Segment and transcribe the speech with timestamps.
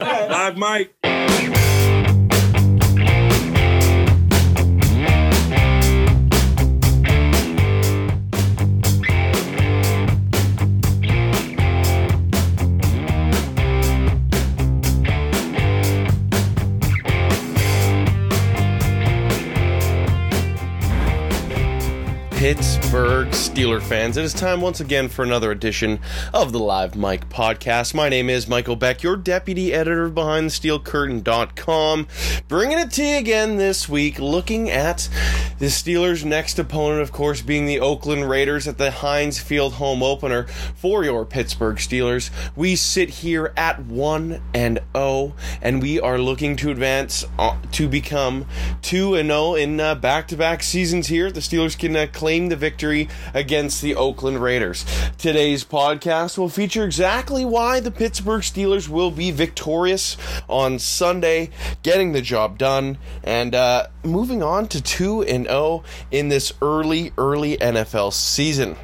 [0.00, 1.69] Live Mike.
[22.40, 24.16] Pittsburgh Steeler fans.
[24.16, 26.00] It is time once again for another edition
[26.32, 27.92] of the Live Mike podcast.
[27.92, 32.08] My name is Michael Beck, your deputy editor of BehindTheSteelCurtain.com,
[32.48, 35.10] bringing it to you again this week, looking at
[35.58, 40.02] the Steelers' next opponent, of course, being the Oakland Raiders at the Heinz Field home
[40.02, 42.30] opener for your Pittsburgh Steelers.
[42.56, 47.86] We sit here at 1 and 0, and we are looking to advance uh, to
[47.86, 48.46] become
[48.80, 51.30] 2 and 0 in back to back seasons here.
[51.30, 54.84] The Steelers can uh, claim claim the victory against the Oakland Raiders.
[55.18, 60.16] Today's podcast will feature exactly why the Pittsburgh Steelers will be victorious
[60.48, 61.50] on Sunday,
[61.82, 65.82] getting the job done, and uh, moving on to 2 and 0
[66.12, 68.76] in this early, early NFL season.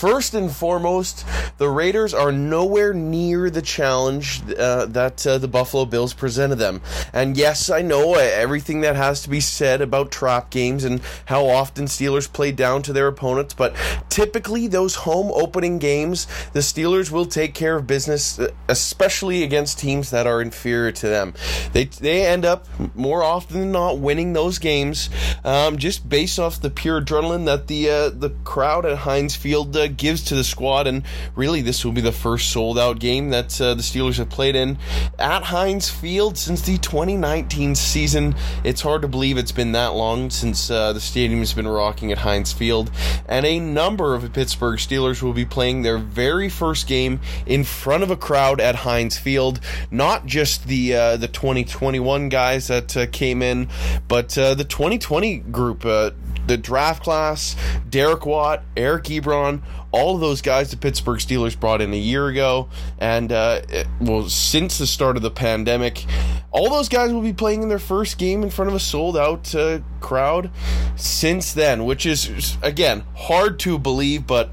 [0.00, 1.26] First and foremost,
[1.58, 6.80] the Raiders are nowhere near the challenge uh, that uh, the Buffalo Bills presented them.
[7.12, 11.02] And yes, I know uh, everything that has to be said about trap games and
[11.26, 13.76] how often Steelers play down to their opponents, but
[14.08, 19.78] typically those home opening games, the Steelers will take care of business, uh, especially against
[19.78, 21.34] teams that are inferior to them.
[21.74, 25.10] They they end up more often than not winning those games,
[25.44, 29.76] um, just based off the pure adrenaline that the uh, the crowd at Heinz Field
[29.76, 30.86] uh, gives to the squad.
[30.86, 31.02] And
[31.34, 34.56] really, this will be the first sold out game that uh, the Steelers have played
[34.56, 34.78] in
[35.18, 38.34] at Heinz Field since the 2019 season.
[38.64, 42.12] It's hard to believe it's been that long since uh, the stadium has been rocking
[42.12, 42.90] at Heinz Field.
[43.28, 48.02] And a number of Pittsburgh Steelers will be playing their very first game in front
[48.02, 49.60] of a crowd at Heinz Field.
[49.90, 53.68] Not just the uh, the 2021 guys that uh, came in,
[54.08, 56.10] but uh, the 2020 group uh,
[56.46, 57.54] the draft class,
[57.88, 59.62] Derek Watt, Eric Ebron,
[59.92, 62.68] all of those guys the Pittsburgh Steelers brought in a year ago,
[62.98, 66.04] and uh, it, well, since the start of the pandemic,
[66.52, 69.16] all those guys will be playing in their first game in front of a sold
[69.16, 70.50] out uh, crowd
[70.96, 74.50] since then, which is again hard to believe, but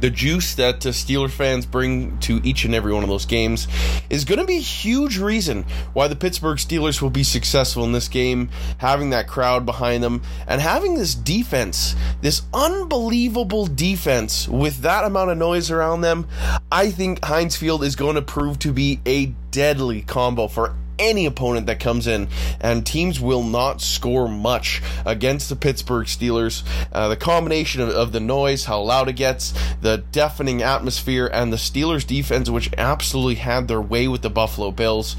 [0.00, 3.66] the juice that uh, Steeler fans bring to each and every one of those games
[4.10, 7.92] is going to be a huge reason why the Pittsburgh Steelers will be successful in
[7.92, 14.78] this game, having that crowd behind them and having this defense, this unbelievable defense with
[14.78, 16.26] that amount of noise around them.
[16.70, 21.26] I think Heinz Field is going to prove to be a deadly combo for any
[21.26, 22.28] opponent that comes in,
[22.60, 26.62] and teams will not score much against the Pittsburgh Steelers.
[26.92, 31.52] Uh, the combination of, of, the noise, how loud it gets, the deafening atmosphere, and
[31.52, 35.16] the Steelers' defense, which absolutely had their way with the Buffalo Bills.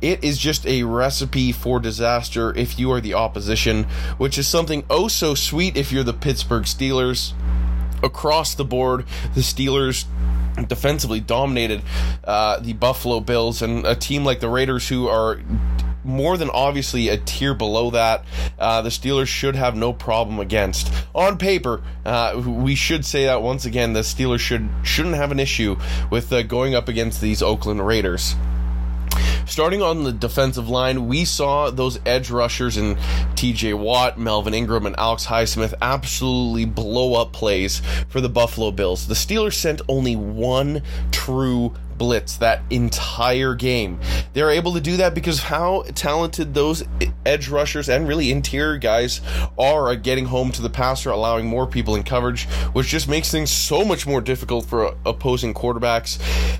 [0.00, 3.84] It is just a recipe for disaster if you are the opposition,
[4.16, 7.32] which is something oh so sweet if you're the Pittsburgh Steelers.
[8.00, 10.04] Across the board, the Steelers
[10.66, 11.82] defensively dominated
[12.24, 15.40] uh, the Buffalo Bills and a team like the Raiders, who are
[16.04, 18.24] more than obviously a tier below that,
[18.58, 20.92] uh, the Steelers should have no problem against.
[21.14, 25.38] On paper, uh, we should say that once again, the Steelers should shouldn't have an
[25.38, 25.76] issue
[26.10, 28.34] with uh, going up against these Oakland Raiders.
[29.48, 32.96] Starting on the defensive line, we saw those edge rushers in
[33.34, 39.08] TJ Watt, Melvin Ingram, and Alex Highsmith absolutely blow up plays for the Buffalo Bills.
[39.08, 40.82] The Steelers sent only one
[41.12, 44.00] true blitz that entire game.
[44.32, 46.84] They're able to do that because how talented those
[47.26, 49.20] edge rushers and really interior guys
[49.58, 53.30] are at getting home to the passer, allowing more people in coverage, which just makes
[53.30, 56.18] things so much more difficult for opposing quarterbacks.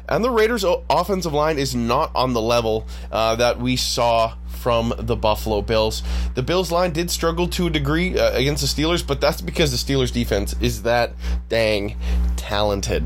[0.09, 4.93] And the Raiders' offensive line is not on the level uh, that we saw from
[4.99, 6.03] the Buffalo Bills.
[6.35, 9.71] The Bills line did struggle to a degree uh, against the Steelers, but that's because
[9.71, 11.13] the Steelers defense is that
[11.49, 11.97] dang
[12.37, 13.05] talented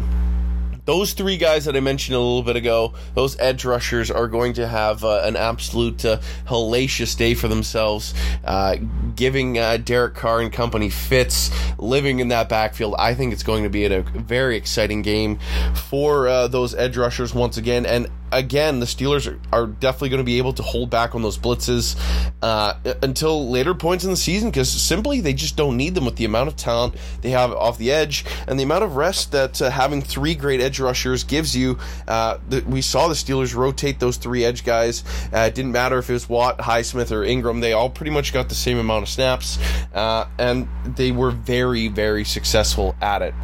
[0.85, 4.55] those three guys that I mentioned a little bit ago, those edge rushers are going
[4.55, 8.15] to have uh, an absolute uh, hellacious day for themselves,
[8.45, 8.77] uh,
[9.15, 12.95] giving uh, Derek Carr and company fits living in that backfield.
[12.99, 15.39] I think it's going to be a very exciting game
[15.75, 20.19] for uh, those edge rushers once again, and again, the Steelers are, are definitely going
[20.19, 21.97] to be able to hold back on those blitzes
[22.43, 26.17] uh, until later points in the season because simply they just don't need them with
[26.17, 29.61] the amount of talent they have off the edge and the amount of rest that
[29.61, 31.79] uh, having three great edge rushers gives you.
[32.09, 35.05] Uh, the, we saw the Steelers rotate those three edge guys.
[35.33, 38.33] Uh, it didn't matter if it was Watt, Highsmith, or Ingram; they all pretty much
[38.33, 39.59] got the same amount of snaps,
[39.95, 43.35] uh, and they were very, very successful at it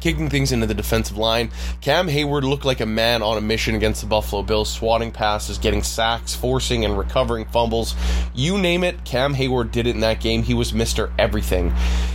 [0.00, 1.50] kicking things into the defensive line.
[1.80, 5.58] Cam Heyward looked like a man on a mission against the Buffalo Bills, swatting passes,
[5.58, 7.94] getting sacks, forcing and recovering fumbles.
[8.34, 10.42] You name it, Cam Heyward did it in that game.
[10.42, 11.12] He was Mr.
[11.18, 11.72] Everything.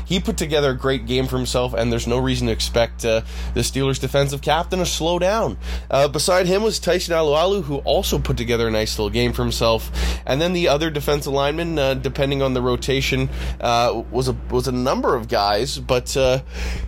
[0.09, 3.21] He put together a great game for himself, and there's no reason to expect uh,
[3.53, 5.55] the Steelers' defensive captain to slow down.
[5.91, 9.43] Uh, beside him was Tyson Alualu, who also put together a nice little game for
[9.43, 9.91] himself.
[10.25, 13.29] And then the other defensive lineman, uh, depending on the rotation,
[13.61, 16.41] uh, was a was a number of guys, but uh,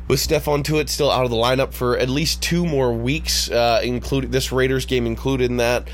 [0.08, 3.82] with Stephon Tuitt still out of the lineup for at least two more weeks, uh,
[3.84, 5.88] including this Raiders game included in that.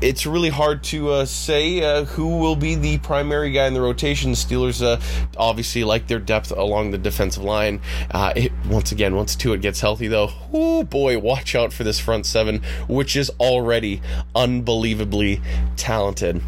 [0.00, 3.82] It's really hard to uh, say uh, who will be the primary guy in the
[3.82, 4.30] rotation.
[4.30, 4.98] The Steelers uh,
[5.36, 7.82] obviously like their depth along the defensive line.
[8.10, 12.00] Uh, it, once again, once Tuitt gets healthy, though, oh boy, watch out for this
[12.00, 14.00] front seven, which is already
[14.34, 15.42] unbelievably
[15.76, 16.40] talented.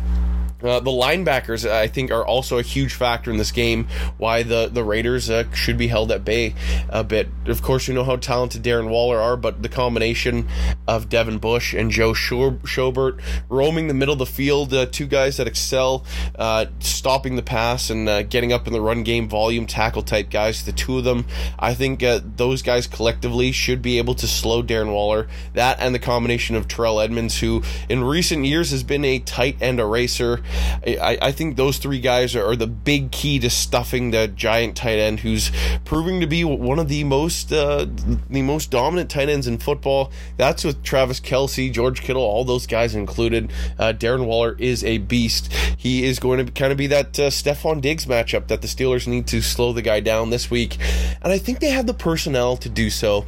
[0.63, 3.89] Uh, the linebackers, I think, are also a huge factor in this game.
[4.19, 6.55] Why the the Raiders uh, should be held at bay
[6.89, 7.29] a bit.
[7.47, 10.49] Of course, you know how talented Darren Waller are, but the combination
[10.87, 15.37] of Devin Bush and Joe Schobert roaming the middle of the field, uh, two guys
[15.37, 16.05] that excel,
[16.39, 20.31] uh, stopping the pass and uh, getting up in the run game, volume tackle type
[20.31, 20.65] guys.
[20.65, 21.27] The two of them,
[21.59, 25.29] I think, uh, those guys collectively should be able to slow Darren Waller.
[25.55, 29.57] That and the combination of Terrell Edmunds, who in recent years has been a tight
[29.61, 30.43] end eraser.
[30.87, 34.77] I, I think those three guys are, are, the big key to stuffing the giant
[34.77, 35.51] tight end, who's
[35.85, 37.87] proving to be one of the most uh,
[38.29, 40.11] the most dominant tight ends in football.
[40.37, 43.51] That's with Travis Kelce, George Kittle, all those guys included.
[43.79, 45.53] Uh, Darren Waller is a beast.
[45.77, 49.07] He is going to kind of be that uh, Stefon Diggs matchup that the Steelers
[49.07, 50.79] need to slow the guy down this week,
[51.23, 53.25] and I think they have the personnel to do so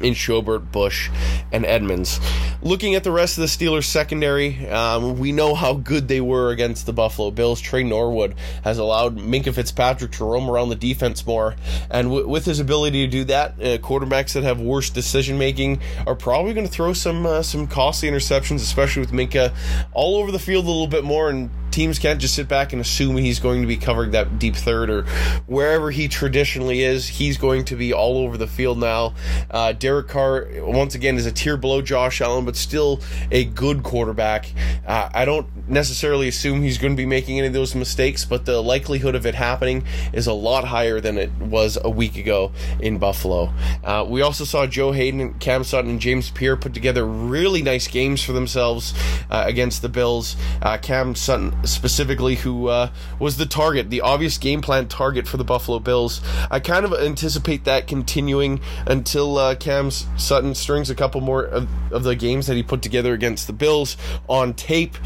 [0.00, 1.10] in Schobert, Bush,
[1.52, 2.20] and Edmunds.
[2.62, 6.50] Looking at the rest of the Steelers secondary, um, we know how good they were
[6.50, 7.60] against the Buffalo Bills.
[7.60, 11.56] Tre Norwood has allowed Minkah Fitzpatrick to roam around the defense more,
[11.90, 15.80] and w- with his ability to do that, uh, quarterbacks that have worse decision making
[16.06, 19.54] are probably going to throw some uh, some costly interceptions, especially with Minkah
[19.92, 22.80] all over the field a little bit more and teams can't just sit back and
[22.80, 25.02] assume he's going to be covering that deep third or
[25.46, 27.08] wherever he traditionally is.
[27.08, 29.14] He's going to be all over the field now.
[29.50, 33.00] Uh, Derek Carr, once again, is a tier below Josh Allen, but still
[33.30, 34.52] a good quarterback.
[34.86, 38.44] Uh, I don't necessarily assume he's going to be making any of those mistakes, but
[38.44, 42.52] the likelihood of it happening is a lot higher than it was a week ago
[42.80, 43.52] in Buffalo.
[43.84, 47.86] Uh, we also saw Joe Haden, Cam Sutton, and James Pierre put together really nice
[47.88, 48.94] games for themselves
[49.30, 50.36] uh, against the Bills.
[50.62, 55.36] Uh, Cam Sutton specifically, who uh, was the target, the obvious game plan target for
[55.36, 56.20] the Buffalo Bills.
[56.50, 61.68] I kind of anticipate that continuing until uh, Cam Sutton strings a couple more of,
[61.92, 63.96] of the games that he put together against the Bills
[64.28, 64.96] on tape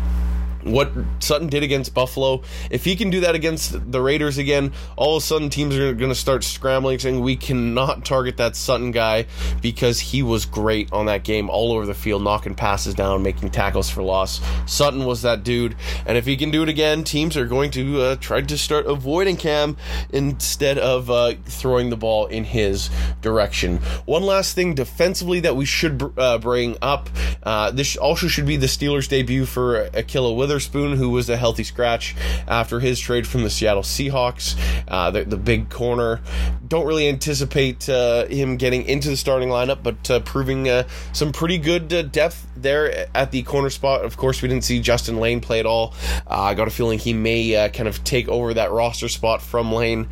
[0.64, 0.90] what
[1.20, 2.42] Sutton did against Buffalo.
[2.70, 5.94] If he can do that against the Raiders again, all of a sudden teams are
[5.94, 9.26] going to start scrambling, saying we cannot target that Sutton guy
[9.60, 13.50] because he was great on that game, all over the field, knocking passes down, making
[13.50, 14.40] tackles for loss.
[14.66, 18.00] Sutton was that dude, and if he can do it again, teams are going to
[18.00, 19.76] uh, try to start avoiding Cam
[20.10, 22.90] instead of uh, throwing the ball in his
[23.20, 23.78] direction.
[24.06, 27.10] One last thing defensively that we should uh, bring up.
[27.42, 31.36] Uh, this also should be the Steelers' debut for Ahkello Wither Witherspoon, who was a
[31.36, 32.14] healthy scratch
[32.46, 34.56] after his trade from the Seattle Seahawks.
[34.86, 36.20] Uh, the, the, big corner.
[36.68, 41.32] Don't really anticipate uh, him getting into the starting lineup, but uh, proving uh, some
[41.32, 44.04] pretty good uh, depth there at the corner spot.
[44.04, 45.92] Of course, we didn't see Justin Layne play at all.
[46.28, 50.08] I got a feeling he may kind of take over that roster spot from Layne.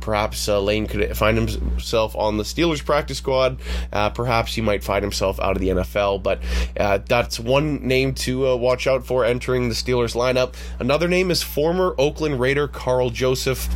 [0.00, 3.58] perhaps Layne could find himself on the Steelers practice squad.
[3.90, 6.40] perhaps he might find himself out of the NFL, but
[7.06, 10.54] that's one name to watch out for entering entering the Steelers lineup.
[10.80, 13.68] Another name is former Oakland Raider Karl Joseph.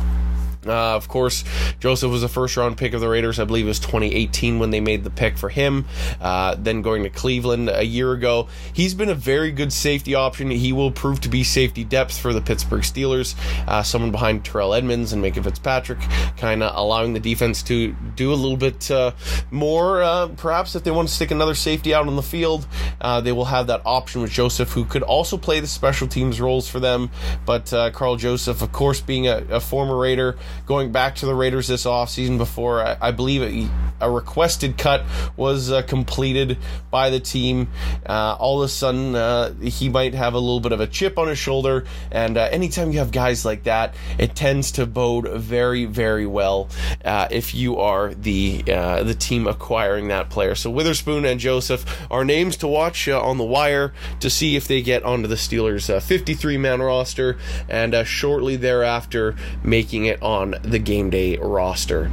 [0.65, 1.43] Uh, of course,
[1.79, 3.39] Joseph was a first round pick of the Raiders.
[3.39, 5.85] I believe it was 2018 when they made the pick for him.
[6.19, 8.47] Uh, then going to Cleveland a year ago.
[8.71, 10.51] He's been a very good safety option.
[10.51, 13.35] He will prove to be safety depth for the Pittsburgh Steelers.
[13.67, 15.99] Uh, someone behind Terrell Edmunds and Minkah Fitzpatrick,
[16.37, 19.11] kind of allowing the defense to do a little bit uh,
[19.49, 20.03] more.
[20.03, 22.67] Uh, perhaps if they want to stick another safety out on the field,
[22.99, 26.39] uh, they will have that option with Joseph, who could also play the special teams
[26.39, 27.09] roles for them.
[27.47, 31.67] But Karl Joseph, of course, being a, a former Raider, going back to the Raiders
[31.67, 35.03] this offseason before I, I believe a, a, requested cut
[35.35, 36.57] was uh, completed
[36.89, 37.69] by the team.
[38.05, 41.17] Uh, all of a sudden, uh, he might have a little bit of a chip
[41.17, 45.27] on his shoulder, and uh, anytime you have guys like that, it tends to bode
[45.27, 46.69] very, very well
[47.05, 50.55] uh, if you are the uh, the team acquiring that player.
[50.55, 54.81] So Witherspoon and Joseph are names to watch on the wire to see if they
[54.81, 57.37] get onto the Steelers' 53 man roster,
[57.69, 62.11] and shortly thereafter making it on the game day roster.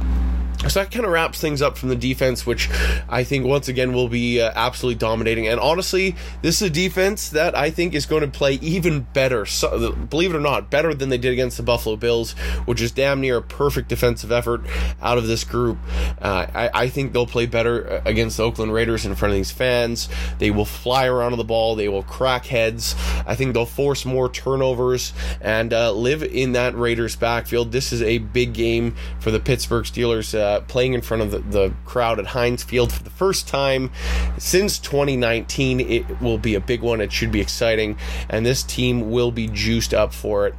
[0.67, 2.69] So that kind of wraps things up from the defense, which
[3.07, 5.47] I think once again will be uh, absolutely dominating.
[5.47, 9.45] And honestly, this is a defense that I think is going to play even better.
[9.45, 12.33] So, believe it or not, better than they did against the Buffalo Bills,
[12.65, 14.61] which is damn near a perfect defensive effort
[15.01, 15.77] out of this group.
[16.21, 19.37] Uh, I, I, think they'll play better uh, against the Oakland Raiders in front of
[19.37, 20.09] these fans.
[20.39, 21.75] They will fly around on the ball.
[21.75, 22.95] They will crack heads.
[23.25, 27.71] I think they'll force more turnovers and uh, live in that Raiders backfield.
[27.71, 31.39] This is a big game for the Pittsburgh Steelers uh, playing in front of the,
[31.39, 33.91] the, crowd at Heinz Field for the first time
[34.37, 35.79] since 2019.
[35.79, 37.01] It will be a big one.
[37.01, 37.97] It should be exciting,
[38.29, 40.55] and this team will be juiced up for it.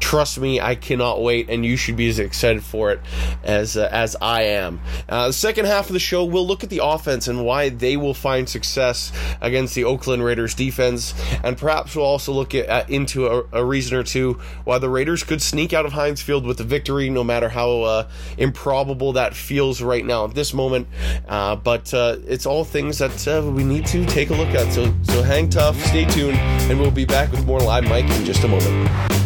[0.00, 3.00] Trust me, I cannot wait, and you should be as excited for it
[3.42, 4.80] as uh, as I am.
[5.08, 7.96] Uh, the second half of the show, we'll look at the offense and why they
[7.96, 13.26] will find success against the Oakland Raiders defense, and perhaps we'll also look at, into
[13.26, 16.60] a, a, reason or two why the Raiders could sneak out of Heinz Field with
[16.60, 20.88] a victory, no matter how uh, improbable that feels right now at this moment.
[21.28, 23.08] Uh, but uh, it's all things that
[23.54, 24.72] we need to take a look at.
[24.72, 28.24] So so hang tough, stay tuned, and we'll be back with more live Mike in
[28.24, 29.17] just a moment.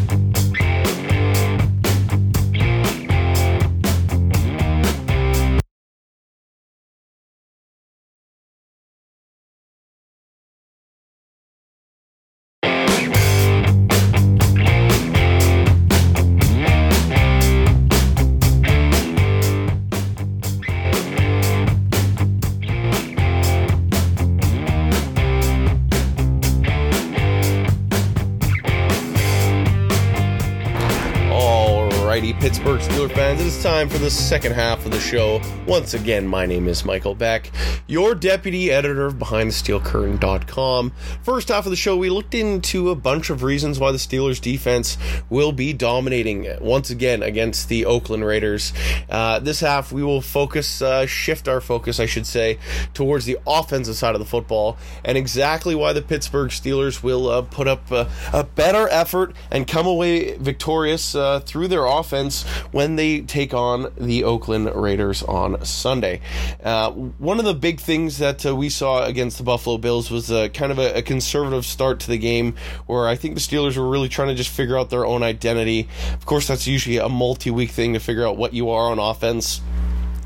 [33.63, 35.41] Is time for the second half of the show.
[35.67, 37.51] Once again, my name is Michael Beck,
[37.89, 40.93] your deputy editor of BehindTheSteelCurtain.com.
[41.25, 44.41] First half of the show, we looked into a bunch of reasons why the Steelers
[44.41, 44.99] defense
[45.31, 48.73] will be dominating once again against the Oakland Raiders.
[49.11, 52.61] Uh, this half, we will focus, uh, shift our focus, I should say,
[52.95, 57.43] towards the offensive side of the football and exactly why the Pittsburgh Steelers will uh,
[57.43, 63.23] put up a better effort and come away victorious uh, through their offense when they
[63.23, 66.21] take on the Oakland Raiders on Sunday.
[66.63, 70.31] Uh, one of the big things that uh, we saw against the Buffalo Bills was
[70.31, 72.55] a, kind of a, a, conservative start to the game
[72.87, 75.89] where I think the Steelers were really trying to just figure out their own identity.
[76.15, 78.99] Of course, that's usually a multi week thing to figure out what you are on
[78.99, 79.61] offense.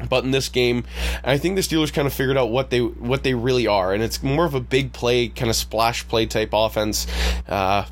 [0.08, 0.84] But in this game,
[1.24, 4.02] I think the Steelers kind of figured out what they what they really are, and
[4.02, 7.06] it's more of a big play, kind of splash play type offense.
[7.48, 7.86] Uh,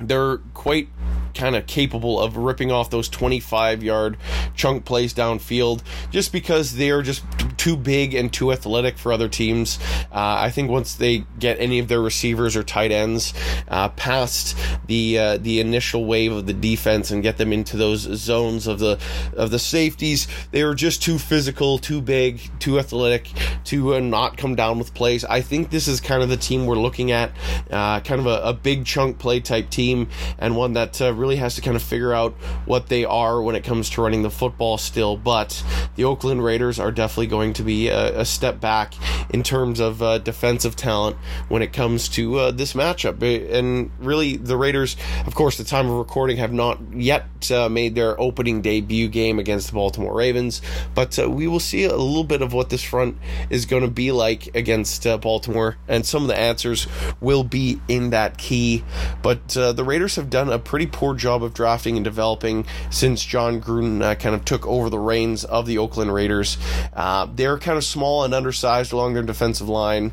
[0.00, 0.88] they're quite
[1.34, 4.16] kind of capable of ripping off those 25 yard
[4.54, 7.24] chunk plays downfield just because they're just
[7.56, 9.78] too big and too athletic for other teams.
[10.12, 13.34] Uh, I think once they get any of their receivers or tight ends
[13.68, 14.56] uh, past
[14.86, 18.78] the uh, the initial wave of the defense and get them into those zones of
[18.78, 18.98] the
[19.36, 23.30] of the safeties, they are just too physical, too big, too athletic
[23.64, 25.24] to uh, not come down with plays.
[25.24, 27.32] I think this is kind of the team we're looking at,
[27.70, 30.08] uh, kind of a, a, big chunk play type team
[30.38, 32.32] and one that uh, really has to kind of figure out
[32.64, 35.16] what they are when it comes to running the football still.
[35.16, 35.62] But
[35.96, 38.94] the Oakland Raiders are definitely going to be a, a step back
[39.30, 41.16] in terms of uh, defensive talent
[41.48, 43.22] when it comes to uh, this matchup.
[43.22, 44.96] And really, the Raiders,
[45.26, 49.38] of course, the time of recording, have not yet uh, made their opening debut game
[49.38, 50.62] against the Baltimore Ravens.
[50.94, 53.16] But uh, we will see a little bit of what this front
[53.50, 56.86] is going to be like against uh, Baltimore, and some of the answers
[57.20, 58.84] will be in that key.
[59.22, 63.24] But uh, the Raiders have done a pretty poor job of drafting and developing since
[63.24, 66.58] Jon Gruden uh, kind of took over the reins of the Oakland Raiders.
[66.94, 70.12] Uh, they're kind of small and undersized along their defensive line,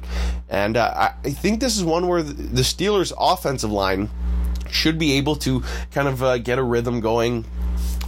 [0.49, 4.09] and uh, I think this is one where the Steelers' offensive line
[4.69, 7.45] should be able to kind of uh, get a rhythm going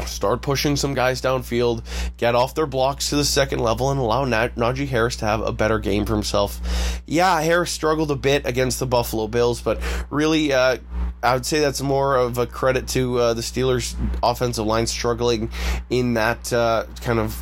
[0.05, 1.83] start pushing some guys downfield,
[2.17, 5.51] get off their blocks to the second level, and allow Najee Harris to have a
[5.51, 7.01] better game for himself.
[7.05, 10.77] Yeah, Harris struggled a bit against the Buffalo Bills, but really, uh,
[11.23, 15.49] I would say that's more of a credit to uh, the Steelers' offensive line struggling
[15.89, 17.41] in that uh, kind of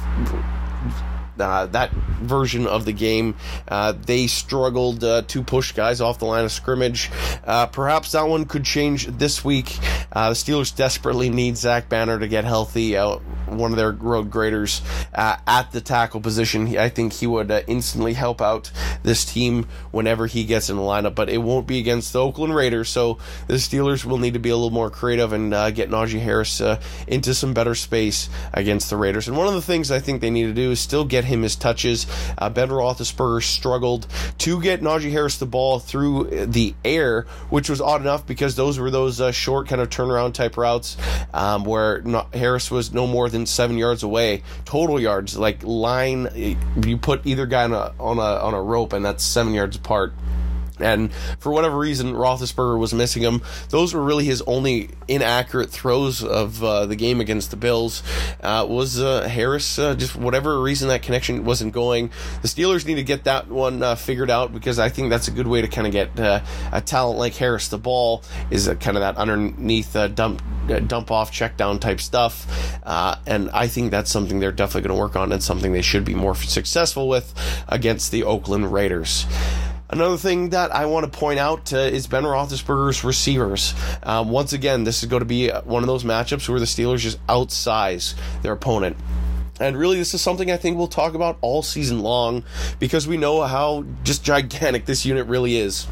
[1.40, 3.36] uh, that version of the game.
[3.68, 7.12] Uh, they struggled uh, to push guys off the line of scrimmage.
[7.46, 9.78] Uh, perhaps that one could change this week.
[10.12, 12.98] Uh, the Steelers desperately need Zach Banner to get healthy.
[12.98, 14.82] Uh, one of their road graders
[15.14, 16.78] at the tackle position.
[16.78, 18.72] I think he would instantly help out
[19.04, 22.56] this team whenever he gets in the lineup, but it won't be against the Oakland
[22.56, 22.90] Raiders.
[22.90, 26.60] So the Steelers will need to be a little more creative and get Najee Harris
[27.08, 29.28] into some better space against the Raiders.
[29.28, 31.42] And one of the things I think they need to do is still get him
[31.42, 32.08] his touches.
[32.38, 34.08] Uh, ben Roethlisberger struggled
[34.40, 38.80] to get Najee Harris the ball through the air, which was odd enough because those
[38.80, 40.98] were those uh, short kind of turnaround type routes
[41.34, 46.58] um, where not, Harris was no more than seven yards away, total yards, like line.
[46.86, 49.76] You put either guy on a on a on a rope, and that's seven yards
[49.76, 50.14] apart.
[50.80, 53.42] And for whatever reason, Roethlisberger was missing him.
[53.70, 58.04] Those were really his only inaccurate throws of uh, the game against the Bills.
[58.42, 62.12] Uh, was uh, Harris uh, just whatever reason that connection wasn't going?
[62.42, 65.32] The Steelers need to get that one uh, figured out because I think that's a
[65.32, 66.42] good way to kind of get uh,
[66.72, 70.42] a talent like Harris the ball is kind of that underneath dump
[70.88, 72.48] dump off check down type stuff.
[72.86, 76.06] and I think that's something they're definitely going to work on and something they should
[76.06, 77.34] be more successful with
[77.68, 79.26] against the Oakland Raiders.
[79.96, 83.74] Another thing that I want to point out uh, is Ben Roethlisberger's receivers.
[84.04, 86.98] Um, once again, this is going to be one of those matchups where the Steelers
[86.98, 88.98] just outsize their opponent.
[89.60, 92.44] And really, this is something I think we'll talk about all season long
[92.80, 95.88] because we know how just gigantic this unit really is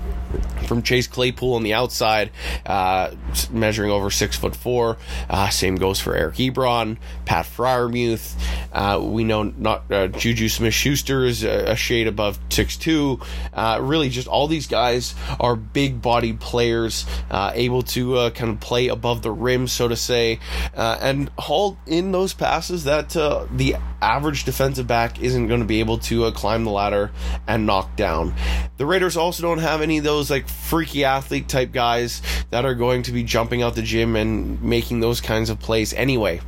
[0.67, 2.31] from Chase Claypool on the outside,
[2.65, 3.11] uh,
[3.51, 4.97] measuring over six foot four.
[5.29, 8.35] Uh, same goes for Eric Ebron, Pat Freiermuth.
[8.71, 13.19] Uh, we know not uh, Juju Smith Schuster is a, a, shade above six two.
[13.53, 18.59] Uh, really, just all these guys are big bodied players, uh, able to kind of
[18.59, 20.39] play above the rim, so to say,
[20.73, 23.15] and haul in those passes that
[23.53, 27.11] the average defensive back isn't going to be able to climb the ladder
[27.47, 28.33] and knock down.
[28.77, 32.75] The Raiders also don't have any of those like freaky athlete type guys that are
[32.75, 36.41] going to be jumping out the gym and making those kinds of plays anyway.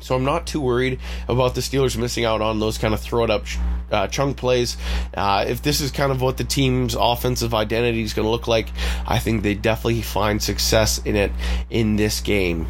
[0.00, 3.24] So I'm not too worried about the Steelers missing out on those kind of throw
[3.24, 3.44] it up
[3.90, 4.76] uh, chunk plays.
[5.12, 8.46] Uh, if this is kind of what the team's offensive identity is going to look
[8.46, 8.68] like,
[9.06, 11.32] I think they definitely find success in it
[11.68, 12.66] in this game.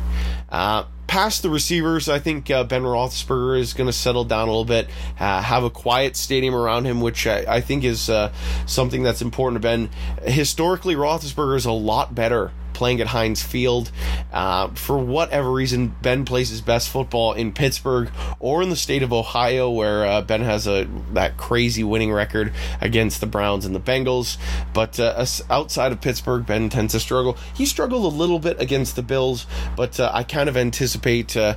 [0.49, 4.51] Uh, past the receivers, I think uh, Ben Roethlisberger is going to settle down a
[4.53, 8.33] little bit, uh, have a quiet stadium around him, which I, I think is uh,
[8.67, 9.91] something that's important to Ben.
[10.23, 13.91] Historically, Roethlisberger is a lot better playing at Heinz Field.
[14.33, 19.03] Uh, for whatever reason, Ben plays his best football in Pittsburgh or in the state
[19.03, 23.75] of Ohio, where uh, Ben has a that crazy winning record against the Browns and
[23.75, 24.39] the Bengals.
[24.73, 27.37] But uh, outside of Pittsburgh, Ben tends to struggle.
[27.53, 31.57] He struggled a little bit against the Bills, but uh, I kind of anticipate uh,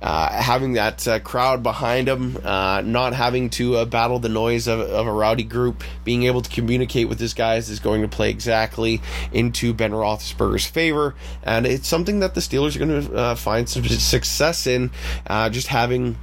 [0.00, 5.12] uh, having that crowd behind him, not having to battle the noise of, of a
[5.12, 9.74] rowdy group, being able to communicate with his guys is going to play exactly into
[9.74, 13.84] Ben Roethlisberger's favor, and it's something that the Steelers are going to uh, find some
[13.86, 14.90] success in,
[15.26, 16.16] uh, just having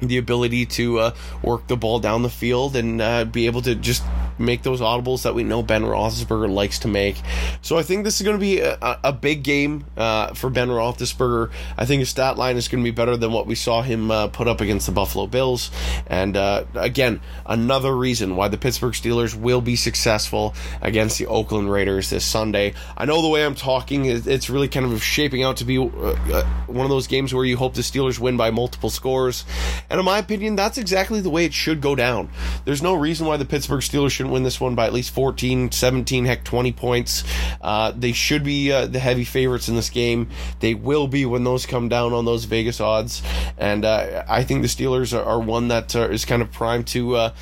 [0.00, 3.74] the ability to uh, work the ball down the field and uh, be able to
[3.74, 4.02] just
[4.42, 7.16] make those audibles that we know Ben Roethlisberger likes to make.
[7.62, 10.68] So I think this is going to be a, a big game uh, for Ben
[10.68, 11.50] Roethlisberger.
[11.76, 14.10] I think his stat line is going to be better than what we saw him
[14.10, 15.70] uh, put up against the Buffalo Bills.
[16.06, 21.70] And uh, again, another reason why the Pittsburgh Steelers will be successful against the Oakland
[21.70, 22.74] Raiders this Sunday.
[22.96, 25.82] I know the way I'm talking, it's really kind of shaping out to be uh,
[25.82, 29.44] uh, one of those games where you hope the Steelers win by multiple scores.
[29.90, 32.28] And in my opinion, that's exactly the way it should go down.
[32.64, 35.70] There's no reason why the Pittsburgh Steelers shouldn't win this one by at least 14,
[35.70, 37.24] 17, heck, 20 points.
[37.60, 40.28] Uh, they should be uh, the heavy favorites in this game.
[40.60, 43.22] They will be when those come down on those Vegas odds.
[43.58, 46.86] And uh, I think the Steelers are, are one that uh, is kind of primed
[46.88, 47.34] to uh,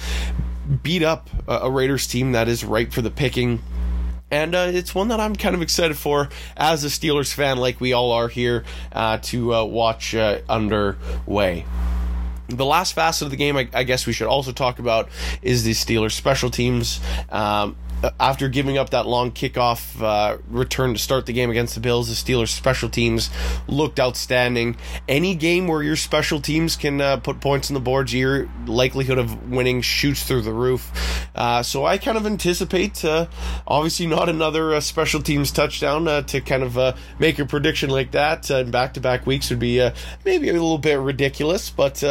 [0.82, 3.60] beat up a Raiders team that is ripe for the picking.
[4.30, 7.80] And uh, it's one that I'm kind of excited for as a Steelers fan, like
[7.80, 11.64] we all are here, uh, to uh, watch underway.
[12.50, 15.08] The last facet of the game, I, I, guess we should also talk about,
[15.42, 17.00] is the Steelers special teams.
[17.30, 17.76] Um,
[18.18, 22.08] after giving up that long kickoff uh, return to start the game against the Bills,
[22.08, 23.30] the Steelers' special teams
[23.68, 24.76] looked outstanding.
[25.08, 29.18] Any game where your special teams can uh, put points on the board, your likelihood
[29.18, 31.28] of winning shoots through the roof.
[31.34, 33.26] Uh, so I kind of anticipate, uh,
[33.66, 38.12] obviously not another uh, special teams touchdown uh, to kind of make a prediction like
[38.12, 39.86] that in back-to-back weeks would be
[40.24, 42.02] maybe a little bit ridiculous, but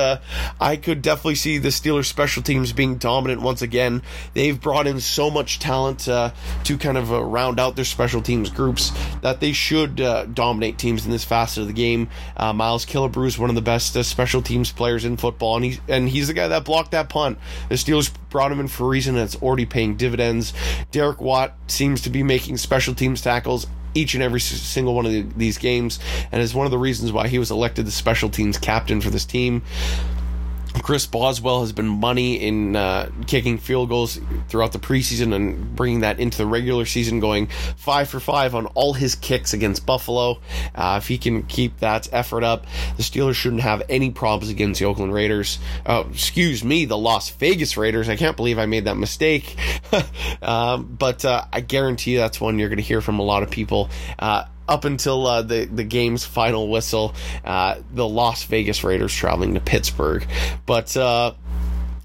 [0.62, 4.02] I could definitely see the Steelers' special teams being dominant once again.
[4.34, 6.32] They've brought in so much talent talent uh,
[6.65, 8.92] to kind of uh, round out their special teams groups.
[9.22, 12.10] that they should uh, dominate teams in this facet of the game.
[12.36, 15.65] Uh, Miles Killebrew is one of the best uh, special teams players in football, and
[15.65, 17.38] he's and he's the guy that blocked that punt.
[17.70, 20.54] The Steelers brought him in for a reason, and it's already paying dividends.
[20.92, 25.12] Derek Watt seems to be making special teams tackles each and every single one of
[25.12, 26.00] the, these games,
[26.32, 29.10] and is one of the reasons why he was elected the special teams captain for
[29.10, 29.62] this team.
[30.84, 36.02] Chris Boswell has been money in uh, kicking field goals throughout the preseason and bringing
[36.02, 40.40] that into the regular season, going five for five on all his kicks against Buffalo.
[40.76, 42.66] Uh, if he can keep that effort up,
[42.98, 45.60] the Steelers shouldn't have any problems against the Oakland Raiders.
[45.86, 48.10] Uh, excuse me, the Las Vegas Raiders.
[48.10, 49.56] I can't believe I made that mistake.
[50.42, 53.50] um, but uh, I guarantee that's one you're going to hear from a lot of
[53.50, 53.90] people.
[54.70, 59.60] Up until uh, the the game's final whistle, uh, the Las Vegas Raiders traveling to
[59.60, 60.26] Pittsburgh.
[60.68, 61.34] But uh,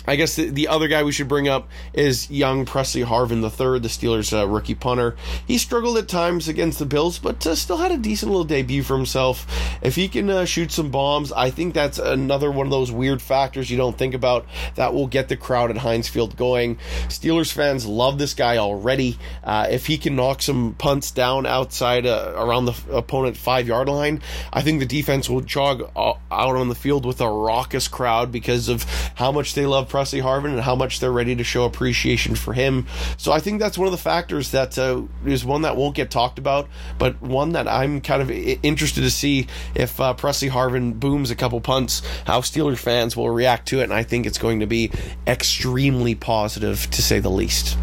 [0.07, 3.81] I guess the, the, other guy we should bring up is young Pressley Harvin III,
[3.81, 5.17] the Steelers' uh, rookie punter.
[5.47, 8.83] He struggled at times against the Bills, but uh, still had a decent little debut
[8.83, 9.47] for himself.
[9.83, 13.23] If he can uh, shoot some bombs, I think that's another one of those weird
[13.23, 16.77] factors you don't think about that will get the crowd at Heinz Field going.
[17.09, 19.19] Steelers fans love this guy already.
[19.43, 23.89] Uh, if he can knock some punts down outside uh, around the opponent five yard
[23.89, 24.21] line,
[24.53, 28.31] I think the defense will jog uh, out on the field with a raucous crowd
[28.31, 31.63] because of how much they love Pressley Harvin and how much they're ready to show
[31.63, 32.85] appreciation for him.
[33.17, 36.11] So I think that's one of the factors that uh, is one that won't get
[36.11, 40.99] talked about, but one that I'm kind of interested to see if uh, Pressley Harvin
[40.99, 43.85] booms a couple punts, how Steelers fans will react to it.
[43.85, 44.91] And I think it's going to be
[45.29, 47.79] extremely positive to say the least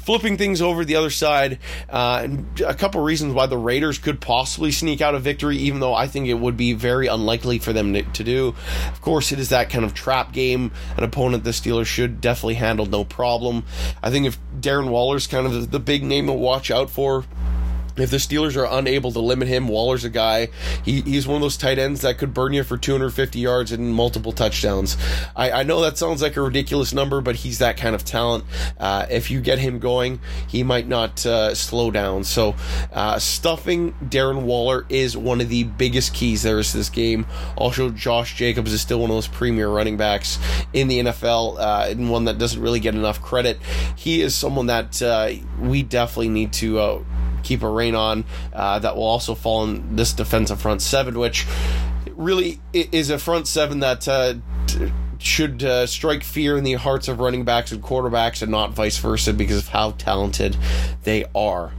[0.00, 1.58] flipping things over the other side,
[1.90, 2.26] uh,
[2.66, 6.06] a couple reasons why the Raiders could possibly sneak out a victory, even though I
[6.06, 8.54] think it would be very unlikely for them to, to do.
[8.92, 12.54] Of course, it is that kind of trap game, an opponent the Steelers should definitely
[12.54, 13.64] handle no problem.
[14.02, 17.24] I think if Darren Waller's kind of the big name to watch out for
[17.96, 20.48] if the Steelers are unable to limit him, Waller's a guy.
[20.84, 23.94] He, he's one of those tight ends that could burn you for 250 yards and
[23.94, 24.96] multiple touchdowns.
[25.36, 28.44] I, I know that sounds like a ridiculous number, but he's that kind of talent.
[28.78, 32.24] Uh, if you get him going, he might not uh, slow down.
[32.24, 32.54] So,
[32.92, 37.26] uh, stuffing Darren Waller is one of the biggest keys there is to this game.
[37.56, 40.38] Also, Josh Jacobs is still one of those premier running backs
[40.72, 43.58] in the NFL, uh, and one that doesn't really get enough credit.
[43.96, 47.02] He is someone that uh, we definitely need to uh,
[47.42, 48.24] keep a rein on.
[48.52, 51.46] Uh, that will also fall in this defensive front seven, which
[52.14, 54.34] really is a front seven that uh,
[55.18, 58.98] should uh, strike fear in the hearts of running backs and quarterbacks, and not vice
[58.98, 60.56] versa, because of how talented
[61.04, 61.72] they are.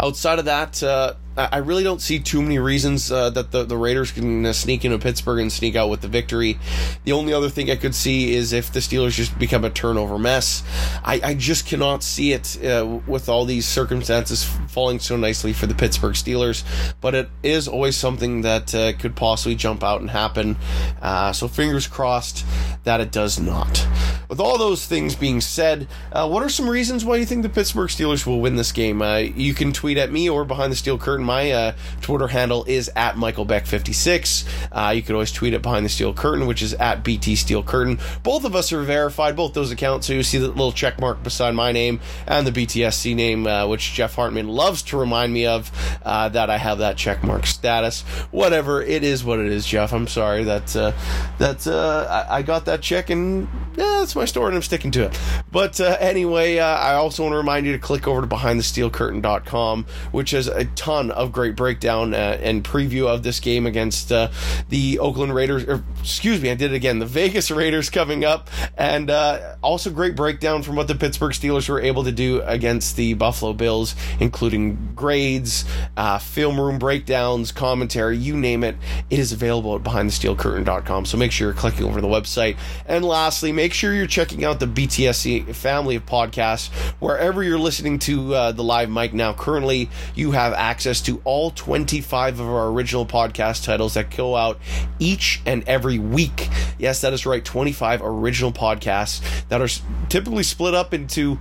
[0.00, 3.76] Outside of that, uh, I really don't see too many reasons uh, that the, the
[3.76, 6.58] Raiders can uh, sneak into Pittsburgh and sneak out with the victory.
[7.04, 10.18] The only other thing I could see is if the Steelers just become a turnover
[10.18, 10.62] mess.
[11.02, 15.66] I, I just cannot see it uh, with all these circumstances falling so nicely for
[15.66, 16.64] the Pittsburgh Steelers.
[17.00, 20.56] But it is always something that uh, could possibly jump out and happen.
[21.00, 22.44] Uh, so fingers crossed
[22.84, 23.86] that it does not.
[24.28, 27.48] With all those things being said, uh, what are some reasons why you think the
[27.48, 29.02] Pittsburgh Steelers will win this game?
[29.36, 31.21] you can tweet at me or behind the steel curtain curtain.
[31.24, 34.48] My uh, Twitter handle is at Michael Beck56.
[34.72, 37.62] Uh, you can always tweet it behind the steel curtain, which is at BT Steel
[37.62, 37.98] Curtain.
[38.22, 40.06] Both of us are verified, both those accounts.
[40.06, 43.66] So you see the little check mark beside my name and the BTSC name, uh,
[43.66, 45.70] which Jeff Hartman loves to remind me of
[46.04, 48.02] uh, that I have that check mark status.
[48.30, 49.92] Whatever it is, what it is, Jeff.
[49.92, 50.92] I'm sorry that uh,
[51.38, 54.90] that uh, I, I, got that check and yeah, that's my story and I'm sticking
[54.92, 55.18] to it.
[55.50, 60.48] But anyway, I also want to remind you to click over to BehindTheSteelCurtain.com, which has
[60.48, 64.30] a ton of great breakdown uh, and preview of this game against uh,
[64.68, 65.64] the Oakland Raiders.
[65.64, 66.98] Or, excuse me, I did it again.
[66.98, 71.68] The Vegas Raiders coming up, and uh, also great breakdown from what the Pittsburgh Steelers
[71.68, 75.64] were able to do against the Buffalo Bills, including grades,
[75.96, 78.76] uh, film room breakdowns, commentary, you name it.
[79.10, 81.06] It is available at BehindTheSteelCurtain.com.
[81.06, 82.56] So make sure you're clicking over the website.
[82.86, 86.70] And lastly, make sure you're checking out the BTSC family of podcasts
[87.00, 89.32] wherever you're listening to uh, the live mic now.
[89.32, 94.58] Currently, you have access to all 25 of our original podcast titles that go out
[94.98, 96.48] each and every week.
[96.78, 99.68] Yes, that is right, 25 original podcasts that are
[100.08, 101.38] typically split up into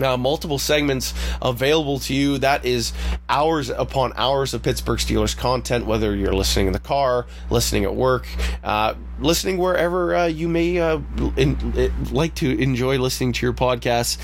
[0.00, 2.38] uh, multiple segments available to you.
[2.38, 2.92] That is
[3.28, 7.94] hours upon hours of Pittsburgh Steelers content, whether you're listening in the car, listening at
[7.94, 8.26] work,
[8.62, 11.00] uh, listening wherever uh, you may uh,
[11.36, 14.18] in, like to enjoy listening to your podcasts.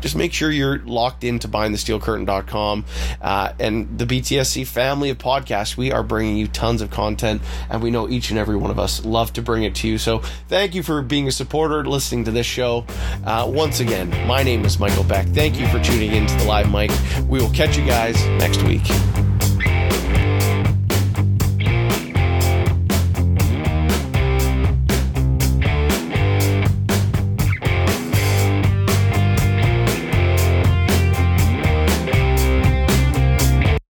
[0.00, 2.84] Just make sure you're locked into BehindTheSteelCurtain.com
[3.20, 5.76] uh, and the BTSC family of podcasts.
[5.76, 8.78] We are bringing you tons of content, and we know each and every one of
[8.78, 9.98] us love to bring it to you.
[9.98, 12.86] So thank you for being a supporter, listening to this show.
[13.24, 15.26] Uh, once again, my name is Michael Beck.
[15.28, 16.90] Thank you for tuning in to the live mic.
[17.28, 18.82] We will catch you guys next week.